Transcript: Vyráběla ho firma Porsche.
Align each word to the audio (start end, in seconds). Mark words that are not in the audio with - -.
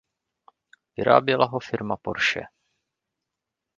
Vyráběla 0.97 1.45
ho 1.45 1.59
firma 1.59 1.97
Porsche. 1.97 2.41